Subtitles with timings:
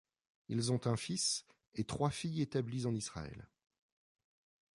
[0.47, 1.45] Ils ont un fils
[1.75, 3.47] et trois filles établies en Israël.